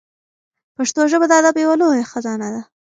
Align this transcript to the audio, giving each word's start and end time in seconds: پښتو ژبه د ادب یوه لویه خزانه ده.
پښتو 0.75 1.01
ژبه 1.11 1.25
د 1.27 1.33
ادب 1.39 1.55
یوه 1.63 1.75
لویه 1.81 2.05
خزانه 2.11 2.47
ده. 2.53 2.61